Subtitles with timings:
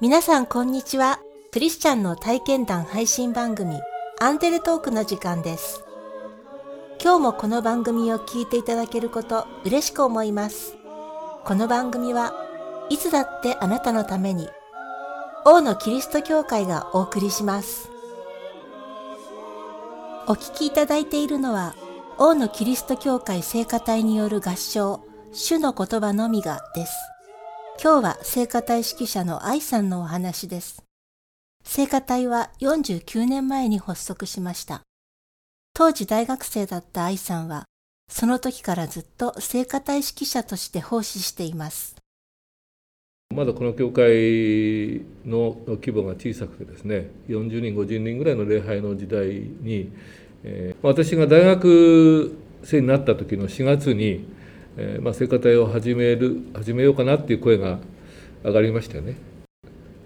[0.00, 1.18] 皆さんこんにちは。
[1.50, 3.80] クリスチャンの体験談配信番組
[4.20, 5.82] アンデルトークの時間です。
[7.02, 10.76] 今日もこの番組を聞いていただけること嬉しく思います。
[11.44, 12.32] この番組は
[12.90, 14.48] いつだってあなたのために
[15.44, 17.90] 王のキリスト教会がお送りします。
[20.28, 21.74] お聞きいただいているのは
[22.18, 26.92] 王のキリスト教会聖歌隊による合唱主の言葉のみがです。
[27.80, 30.82] 今日は聖歌隊指揮者の愛さんのお話です。
[31.62, 34.82] 聖歌隊は49年前に発足しました。
[35.74, 37.66] 当時大学生だった愛さんは、
[38.10, 41.94] その時からずっと聖歌隊指揮者として奉仕しています。
[43.32, 49.92] まだこの教会の規模が小さくてですね、40人、50人ぐらいの礼拝の時代に、
[50.42, 54.36] えー私が大学生になった時の4月に、
[54.80, 57.80] えーまあ、聖歌隊を始める始めようかなっていう声が
[58.44, 59.16] 上がりましたよね。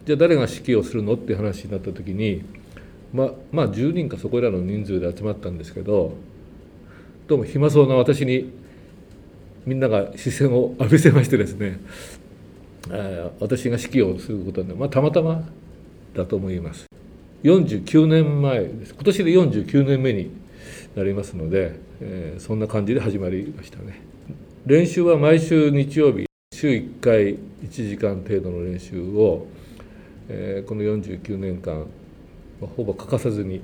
[0.06, 2.42] じゃあ誰が指揮をするのっていう話になった時に、
[3.12, 6.14] ま、まあ10人かそこらの人数で集まったんですけど
[7.28, 8.50] どうも暇そうな私に
[9.66, 11.78] みんなが視線を浴びせましてですね
[12.90, 15.46] えー私が指揮をすることで、まあ、たまたま
[16.14, 16.86] だと思います。
[17.42, 18.94] 49年前です。
[18.94, 20.30] 今年で49年目に
[20.96, 24.00] なりますので、えーそんな感じで始まりましたね。
[24.64, 26.24] 練習は毎週日曜日
[26.54, 29.48] 週1回1時間程度の練習を、
[30.28, 31.84] えーこの49年間、
[32.76, 33.60] ほぼ欠かさずに、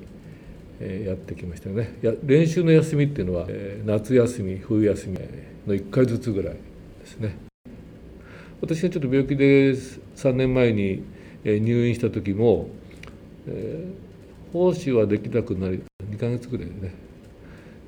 [0.81, 1.97] えーやってきましたよね。
[2.01, 5.19] や練習の休みっていうのは、えー夏休み冬休み
[5.67, 6.59] の1回ずつぐらいで
[7.05, 7.37] すね。
[8.59, 11.03] 私がちょっと病気で3年前に
[11.45, 12.67] 入院した時も、
[13.47, 16.93] えー奉仕はできなくなり2ヶ月ぐらいでね。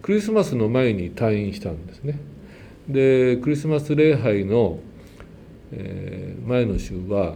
[0.02, 2.18] クリスマスの前に退院したんですね。
[2.88, 4.80] でクリスマス礼拝の、
[5.72, 7.36] えー前の週は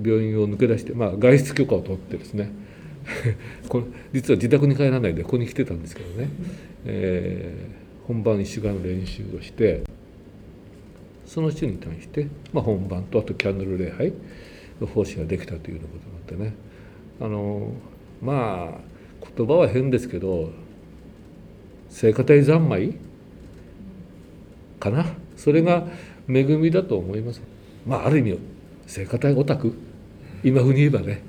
[0.00, 2.52] 病院を抜け出して、まあ、外出許可を取ってですね。
[3.68, 6.28] この実は自宅に帰らないでここに来てたんですけどね、
[6.84, 9.82] えー本番1週間の練習をして
[11.26, 14.14] その週に対して、まあ、本番とあとキャンドル礼拝
[14.80, 16.68] の奉仕ができたというようなことがあってね。
[17.20, 17.72] あの
[18.22, 20.52] まあ言葉は変ですけど
[21.90, 22.94] 聖歌隊三昧
[24.90, 25.06] かな。
[25.36, 25.86] それが
[26.28, 27.40] 恵みだと思います。
[27.86, 28.38] まあある意味
[28.86, 29.74] 聖歌隊オタク。
[30.44, 31.22] 今風に言えばね。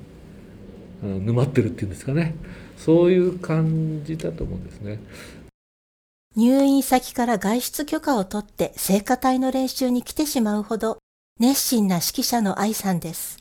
[1.02, 2.34] 沼ってるっていうんですかね。
[2.76, 4.98] そういう感じだと思うんですね。
[6.36, 10.98] 入院先から外出許可を取って聖歌隊の練習に来てしまうほど
[11.40, 13.38] 熱心な指揮者の愛さんです。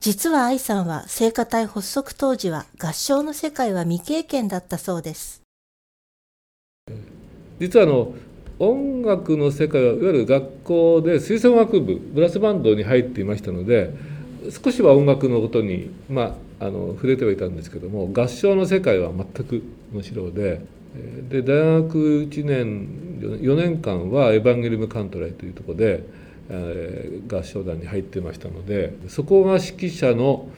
[0.00, 5.42] 実は愛さんは聖歌隊発足当時は合唱の世界は未経験だったそうです。
[7.58, 8.14] 実はあの
[8.58, 13.94] 音楽の世界はいわゆる学校で吹奏楽部ブラスバンドに入っていましたので
[14.50, 20.60] 少しは音楽のことに、まあ、あの触れてはいたんですけども合唱の世界は全く無白で
[21.28, 26.04] で大学1年4年間はエヴァンゲリウム・カントライというところで、
[26.50, 30.48] えー合唱団に入ってましたのでそこが指揮者の、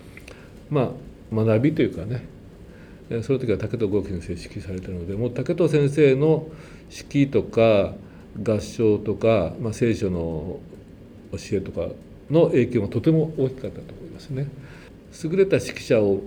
[0.68, 0.92] ま
[1.32, 2.26] あ、学びというかね
[3.22, 6.48] その時は竹戸剛先生指揮されてるのでもう竹戸先生の
[6.90, 7.94] 指揮とか
[8.42, 10.60] 合唱とか、まあ、聖書の
[11.32, 11.88] 教えとか
[12.30, 14.48] の影響がとても大きかったと思いますね。
[15.24, 16.20] 優れた指揮者を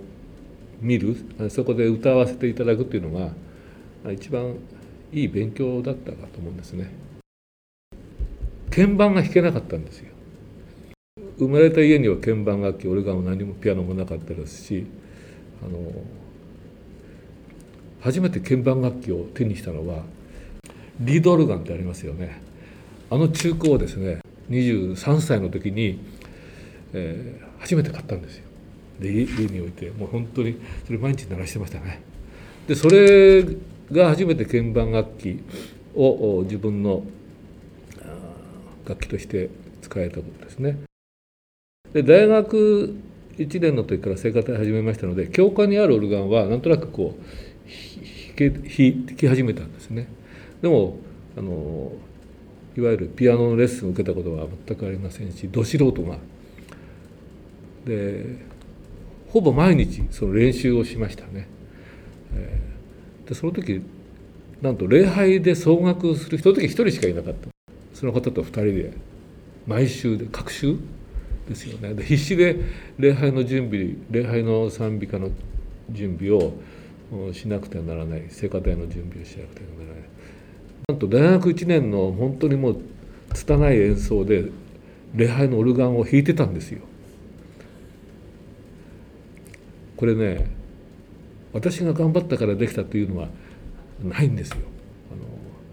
[0.80, 1.16] 見る
[1.50, 4.56] そこで歌わせていただくっていうのが一番
[5.12, 6.90] いい勉強だったかと思うんですね。
[8.70, 10.10] 鍵盤が弾けなかったんですよ。
[11.38, 14.86] 生まれた家には鍵盤楽器オルガンも何もピアノもなかったですし
[15.64, 15.78] あの
[18.00, 20.04] 初めて鍵盤楽器を手にしたのは
[21.00, 22.40] リードルガンってありますよね。
[23.10, 24.20] あの中古をですね
[24.50, 25.98] 23歳の時に、
[26.92, 28.44] えー初めて買ったんですよ。
[29.00, 32.02] で家に置いてもう本当にそれ毎日鳴らしてましたね。
[32.66, 33.44] でそれ
[33.92, 35.42] が初めて鍵盤楽器
[35.94, 37.04] を自分の
[38.86, 39.50] 楽器として
[39.82, 40.78] 使えたことですね。
[41.92, 42.96] で大学
[43.36, 50.08] 1年の時から聖歌隊始めましたので教科にあるオルガンはなんとなくこう弾き始めたんですね。
[50.62, 50.98] でも
[51.36, 51.92] あの
[52.76, 56.18] いわゆるピアノのレッスンを受けたことは全くありませんしど素人が。
[57.84, 58.24] で
[59.28, 61.46] ほぼ毎日その練習をしましたね、
[63.26, 63.80] でその時
[64.60, 67.48] なんと礼拝で総額する人の時一人しかいなかった。
[67.94, 68.92] その方と二人で
[69.66, 70.76] 毎週で各週
[71.48, 71.94] ですよね。
[71.94, 72.56] で必死で
[72.98, 75.30] 礼拝の準備礼拝の賛美歌の
[75.90, 76.52] 準備を
[77.32, 80.04] しなくてはならない聖歌隊の準備をしなくてはならない。
[80.90, 82.80] なんと大学1年の本当にもう
[83.32, 84.46] 拙い演奏で
[85.14, 86.80] 礼拝のオルガンを弾いてたんですよ。
[89.96, 90.50] これね
[91.52, 93.28] 私が頑張ったからできたというのは
[94.02, 94.56] ないんですよ。
[95.12, 95.22] あの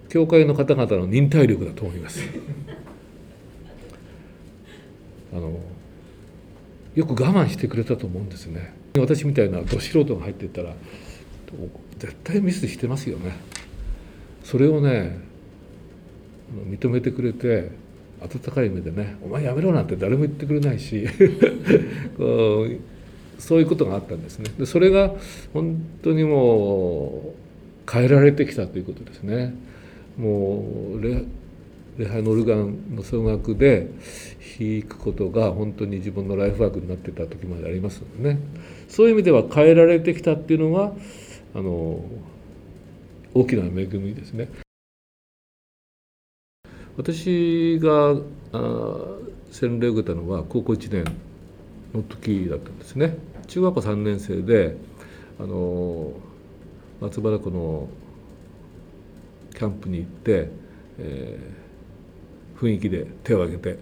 [0.09, 2.21] 教会の方々の忍耐力だと思います。
[5.33, 5.59] あの
[6.93, 8.75] よく我慢してくれたと思うんですね。
[8.97, 10.75] 私みたいなど素人が入っていったら
[11.97, 13.56] 絶対ミスしてますよね。
[14.47, 15.19] それをね
[16.69, 17.69] 認めてくれて
[18.21, 21.05] 温かい目でね「お前やめろ」なんて誰も言ってくれないし
[23.37, 24.45] そういうことがあったんですね。
[24.57, 25.13] でそれが
[25.53, 27.33] 本当にも
[27.87, 29.53] う変えられてきたということですね。
[30.17, 30.63] も
[30.95, 33.87] う礼拝のオルガンの奏楽で
[34.57, 38.39] 弾くことが本当に自分のライフワークになってた時までありますのでね。
[38.87, 40.93] そういう意味では変えられてきたっていうのが
[41.53, 42.01] あの
[43.39, 44.49] 大きな恵みですね。
[46.97, 48.15] 私が
[49.51, 51.15] 洗礼を受けたのは高校1年
[51.93, 53.15] の時だったんですね
[53.47, 54.75] 中学校3年生で
[55.39, 56.11] あの
[56.99, 57.87] 松原湖の
[59.53, 60.49] キャンプに行って、
[60.97, 63.77] えー、雰囲気で手を挙げて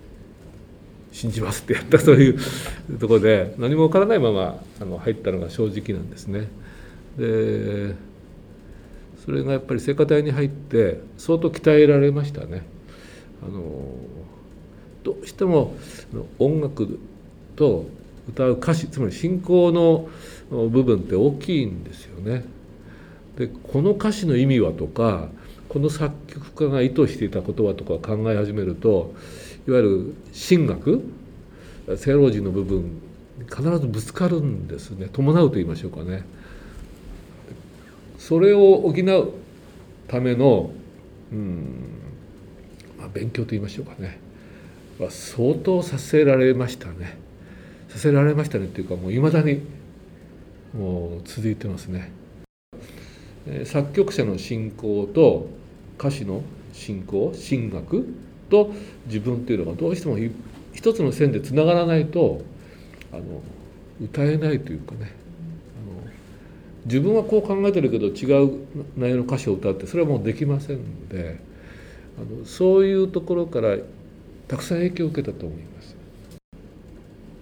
[1.12, 2.38] 「信じます」ってやったそういう
[3.00, 6.48] ところで何も分からないままあの入ったのが正直なんですね。
[7.16, 7.94] で
[9.24, 12.62] それがやっぱり聖歌隊に入って相当鍛えられましたね。
[13.42, 13.60] あの
[15.02, 15.74] どうしても
[16.38, 16.98] 音楽
[17.56, 17.86] と
[18.28, 20.08] 歌う歌詞つまり信仰の
[20.50, 22.44] 部分って大きいんですよね。
[23.36, 25.28] でこの歌詞の意味はとか
[25.68, 29.14] この作曲家が意図していた言葉とか考え始めると
[29.66, 30.14] いわゆる
[30.48, 31.02] 神学
[31.96, 33.00] 聖老人の部分
[33.48, 36.24] 必ずぶつかるんですね伴うと言いましょうかね。
[38.30, 39.32] それを補う
[40.06, 40.70] ための、
[41.32, 41.74] うん
[42.96, 44.20] まあ、勉強と言いましょうかね。
[45.00, 47.18] は相当させられましたね。
[47.88, 49.62] させられましたねっていうかもういまだに
[50.72, 52.12] もう続いてますね。
[53.64, 55.48] 作曲者の信仰と
[55.98, 56.42] 歌手の
[56.72, 58.14] 信仰神学
[58.48, 58.72] と
[59.06, 60.16] 自分っていうのがどうしても
[60.72, 62.42] 一つの線でつながらないと
[63.12, 63.22] あの
[64.00, 65.18] 歌えないというかね。
[66.86, 68.58] 自分はこう考えてるけど違う
[68.96, 71.38] 内容の歌詞を歌ってそれはもうできませんので
[72.18, 73.76] あのそういうところから
[74.48, 75.96] たくさん影響を受けたと思います。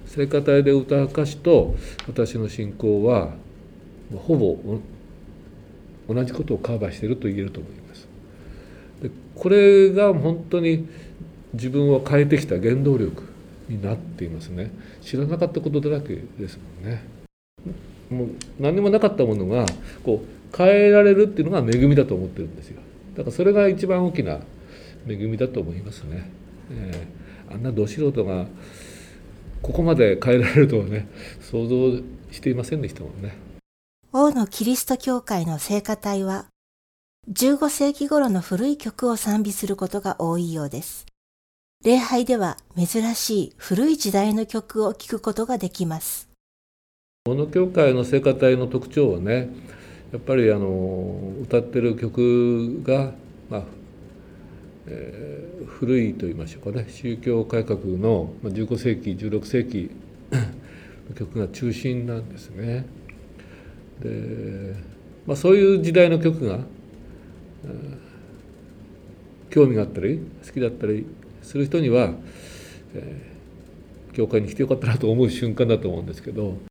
[0.07, 1.77] 聖歌隊で歌う歌詞と
[2.07, 3.35] 私の信仰は
[4.17, 4.59] ほぼ
[6.09, 8.09] 同じことをカバーしていると言えると思います。
[9.03, 10.89] でこれが本当に
[11.53, 13.23] 自分を変えてきた原動力
[13.69, 14.71] になっていますね。
[15.03, 17.03] 知らなかったことだらけですもんね。
[18.11, 18.29] もう
[18.59, 19.67] 何もなかったものが
[20.05, 22.81] こう変えられるっていうのが恵みだと思ってるんですよ。
[23.17, 24.41] だからそれが一番大きな
[25.07, 26.31] 恵みだと思いますね、
[26.71, 28.47] えー、あんなど素人が
[29.63, 31.09] ここまで変えられるとはね
[31.41, 33.37] 想像していませんでしたもんね。
[34.13, 36.47] 王のキリスト教会の聖歌隊は
[37.31, 41.05] 15世紀頃の古い曲を賛美することが多いようです。
[41.85, 46.28] 礼拝では珍しい古い時代の曲を聴くことができます。
[47.29, 49.51] この教会の聖歌隊の特徴はね
[50.13, 53.13] やっぱりあの歌ってる曲が、
[53.51, 53.63] まあ
[54.87, 59.91] えー、古いと言いましょうかね宗教改革の15世紀16世紀
[61.11, 62.87] の 曲が中心なんですね。
[64.01, 64.75] で、
[65.27, 66.61] まあ、そういう時代の曲が、
[69.51, 71.05] 興味があったり好きだったり
[71.43, 72.13] する人には、
[72.95, 76.68] えー、教会に来てよかったなと思う瞬間だと思うんですけど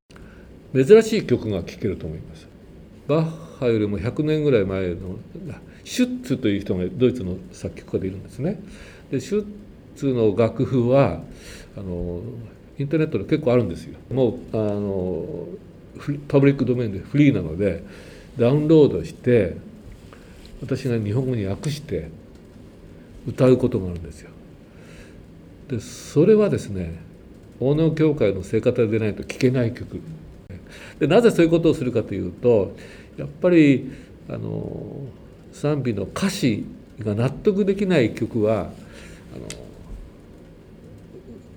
[0.74, 2.48] 珍しい曲が聴けると思います。
[3.08, 5.18] バッハよりも100年ぐらい前の
[5.84, 8.62] シュッツという人がドイツの作曲家でいるんですね。
[9.10, 9.46] でシュッ
[9.96, 11.22] ツの楽譜は
[11.78, 12.22] あの
[12.78, 13.98] インターネットで結構あるんですよ。
[14.12, 15.48] もうあの
[16.28, 17.84] パブリックドメインでフリーなので
[18.38, 19.58] ダウンロードして
[20.62, 22.10] 私が日本語に訳して
[23.26, 24.30] 歌うことがあるんですよ。
[25.70, 27.00] でそれはですね
[27.60, 30.02] 大野教会の聖歌でないと聴けない曲。
[31.00, 32.76] でなぜそういうことをするかというと
[33.18, 33.92] やっぱり
[34.30, 35.02] あの
[35.52, 36.66] 賛美の歌詞
[37.00, 38.72] が納得できない曲はあの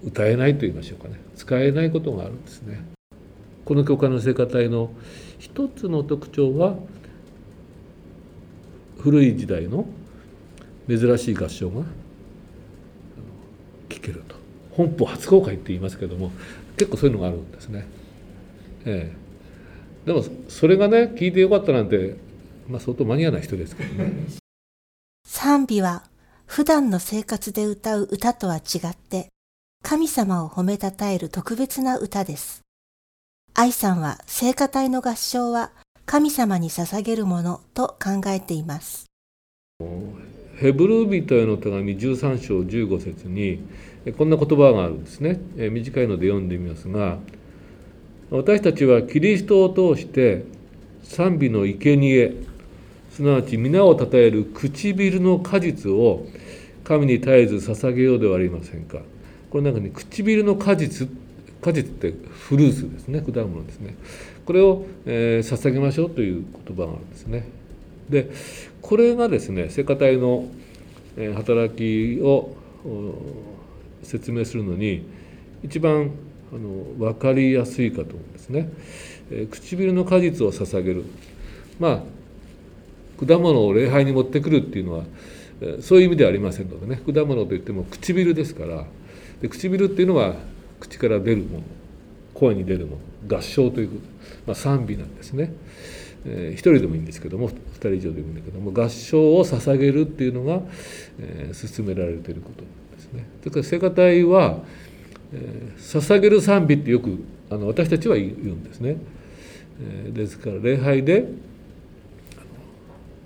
[0.05, 2.83] 歌えないと言いましょうかね使えないことがあるんですね。
[3.65, 4.91] この教会の聖歌隊の
[5.39, 6.75] 一つの特徴は
[8.99, 9.87] 古い時代の
[10.89, 11.83] 珍しい合唱が
[13.89, 14.35] 聴けると
[14.73, 16.33] 本邦初公開って言いますけども
[16.77, 17.87] 結構そういうのがあるんですね。
[18.87, 22.17] ええ、でもそれがね聞いてよかったなんて、
[22.69, 24.13] まあ、相当マニアな人ですけどね。
[25.25, 26.05] 賛美は
[26.47, 29.29] 普段の生活で歌う歌とは違って
[29.83, 32.63] 神様を褒めたたえる特別な歌です。
[33.55, 35.71] 愛さんは聖歌隊の合唱は
[36.07, 39.07] 神様に捧げるものと考えています。
[40.57, 43.63] ヘブル人への手紙13章15節に
[44.19, 45.41] こんな言葉があるんですね。
[45.57, 47.19] 短いので読んでみますが、
[48.31, 50.45] 私たちはキリストを通して
[51.03, 52.33] 賛美の生贄
[53.11, 56.27] すなわち皆をたたえる唇の果実を
[56.85, 58.99] 神に絶えず捧げようではありませんか。
[59.51, 61.09] これなんかね唇の果実
[61.61, 63.21] 果実ってフルーツですね。
[63.21, 63.97] 果物ですね。
[64.47, 67.49] これを、えー、捧げましょうという言葉があるんですね。
[68.09, 68.31] で
[68.81, 70.45] これがですね聖歌隊の、
[71.35, 72.55] 働きを
[74.05, 75.05] 説明するのに
[75.65, 76.13] 一番
[76.53, 78.71] あの分かりやすいかと思うんですね、
[79.31, 81.05] え、唇の果実を捧げる。
[81.79, 82.03] まあ
[83.25, 85.05] 果物を礼拝に持ってくるっていうのは
[85.81, 87.03] そういう意味ではありませんのでね。
[87.07, 88.87] 果物といっても唇ですから。
[89.43, 90.35] で唇っていうのは
[90.81, 91.65] 口から出るもの。
[92.35, 92.97] 声に出るも
[93.29, 93.37] の。
[93.37, 93.91] 合唱という、
[94.47, 95.53] まあ、賛美なんですね、
[96.25, 100.63] えー、一人でもいいんですけども二人以上でもいいんだけども合唱を捧げるっていうのが、
[101.19, 102.63] えー、進められていること
[102.97, 103.27] ですね。
[103.45, 104.63] だから聖歌隊は
[105.33, 107.19] えー、捧げる賛美ってよく
[107.51, 108.97] あの私たちは言うんですね、
[109.81, 111.29] えー、ですから礼拝で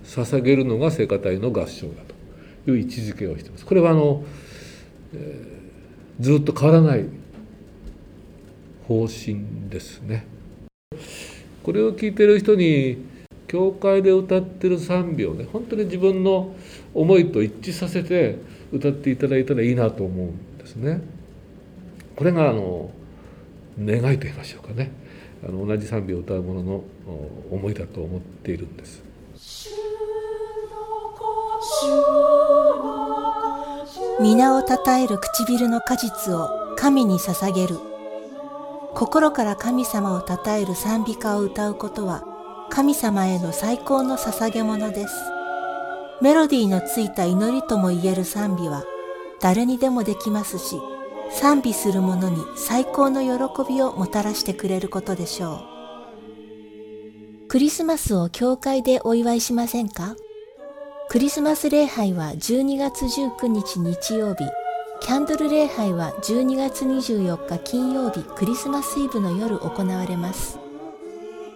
[0.05, 1.95] 捧げるのが聖歌隊の合唱だ
[2.65, 3.67] という位置づけをしています。
[3.67, 4.25] これはあの、
[5.15, 7.07] えー、ずっと変わらない
[8.87, 10.27] 方針ですね。
[11.63, 12.99] これを聞いてる人に
[13.49, 16.55] 教会で歌ってる賛美をね本当に自分の
[16.93, 18.39] 思いと一致させて
[18.73, 21.01] 歌っていただいたらいいなと思うんですね。
[22.17, 22.91] これがあの
[23.79, 24.91] 願いと言いましょうかね。
[25.47, 26.85] あの同じ賛美を歌う者の
[27.51, 29.03] 思いだと思っているんです。
[34.21, 37.79] 皆をたたえる唇の果実を神に捧げる。
[38.95, 42.25] 心から神様をたたえる賛美歌を歌うことは
[42.71, 45.15] 神様への最高の捧げ物です。
[46.23, 48.85] メロディーのついた祈りとも言える賛美は
[49.41, 50.81] 誰にでもできますし
[51.35, 53.29] 賛美する者に最高の喜
[53.69, 57.49] びをもたらしてくれることでしょう。
[57.49, 60.17] クリスマスを教会でお祝いしませんか？
[61.09, 64.45] クリスマス礼拝は12月19日日曜日、
[65.01, 70.59] キャンドル礼拝は12月24日金曜日クリスマスイブの夜行われます。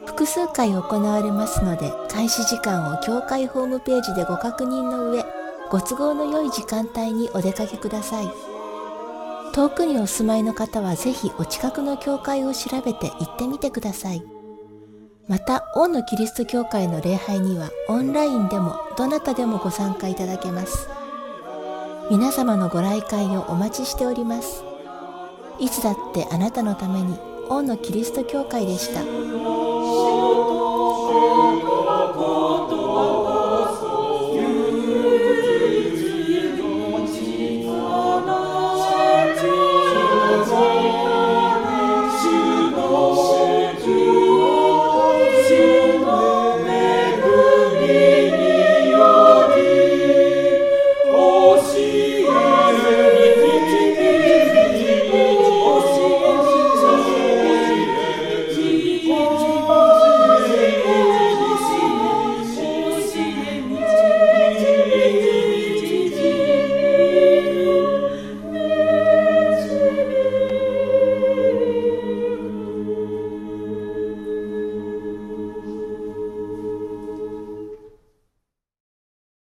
[0.06, 5.24] 複数回行われますので、開始時間を教会ホームページでご確認の上、
[5.70, 8.26] ご都合の良い時間帯にお出かけください。
[9.52, 14.22] 遠くにお住まいの方はぜひお近くの教会を調べて行ってみてください。
[15.28, 20.88] また、王のキリスト教会の礼拝にはオンラインでもどなたでもご参加いただけます。
[22.10, 24.64] 皆様のご来会をお待ちしております。
[25.60, 27.18] いつだってあなたのために
[27.50, 29.00] 王のキリスト教会でした。